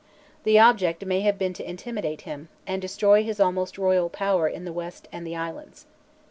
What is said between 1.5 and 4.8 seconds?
to intimidate him, and destroy his almost royal power in the